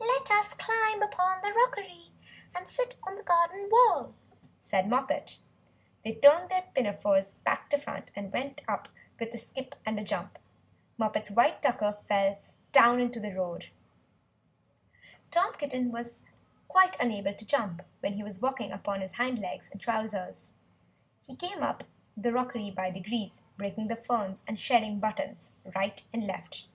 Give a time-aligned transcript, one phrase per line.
[0.00, 1.12] "Let us climb up
[1.42, 2.12] the rockery,
[2.54, 4.12] and sit on the garden wall,"
[4.60, 5.38] said Moppet.
[6.04, 10.04] They turned their pinafores back to front, and went up with a skip and a
[10.04, 10.38] jump;
[10.98, 12.38] Moppet's white tucker fell
[12.72, 13.70] down into the road.
[15.30, 16.20] Tom Kitten was
[16.68, 20.50] quite unable to jump when walking upon his hind legs in trousers.
[21.24, 21.84] He came up
[22.14, 26.68] the rockery by degrees, breaking the ferns, and shedding buttons right and left.